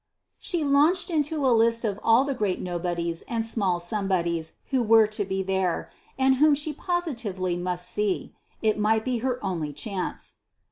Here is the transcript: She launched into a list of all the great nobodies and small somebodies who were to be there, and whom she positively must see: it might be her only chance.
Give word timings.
She 0.39 0.63
launched 0.63 1.11
into 1.11 1.45
a 1.45 1.53
list 1.53 1.85
of 1.85 1.99
all 2.01 2.23
the 2.25 2.33
great 2.33 2.59
nobodies 2.59 3.21
and 3.27 3.45
small 3.45 3.79
somebodies 3.79 4.53
who 4.71 4.81
were 4.81 5.05
to 5.05 5.23
be 5.23 5.43
there, 5.43 5.91
and 6.17 6.37
whom 6.37 6.55
she 6.55 6.73
positively 6.73 7.55
must 7.55 7.87
see: 7.87 8.33
it 8.63 8.79
might 8.79 9.05
be 9.05 9.19
her 9.19 9.37
only 9.45 9.71
chance. 9.71 10.37